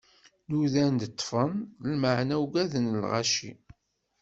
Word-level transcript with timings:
Nudan 0.49 0.95
ad 1.05 1.11
t-ṭṭfen, 1.11 1.53
lameɛna 1.87 2.35
ugaden 2.43 2.91
lɣaci. 3.03 3.51